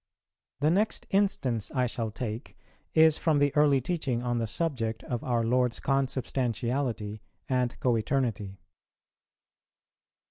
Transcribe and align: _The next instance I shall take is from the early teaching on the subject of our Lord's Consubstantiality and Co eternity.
_The 0.61 0.71
next 0.71 1.05
instance 1.11 1.69
I 1.69 1.85
shall 1.85 2.09
take 2.09 2.57
is 2.95 3.19
from 3.19 3.37
the 3.37 3.55
early 3.55 3.79
teaching 3.79 4.23
on 4.23 4.39
the 4.39 4.47
subject 4.47 5.03
of 5.03 5.23
our 5.23 5.43
Lord's 5.43 5.79
Consubstantiality 5.79 7.21
and 7.47 7.79
Co 7.79 7.95
eternity. 7.95 8.57